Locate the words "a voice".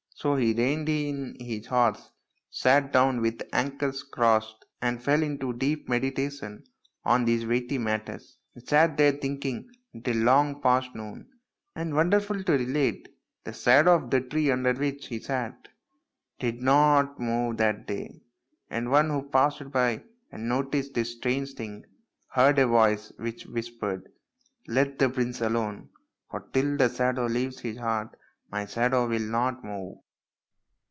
22.59-23.11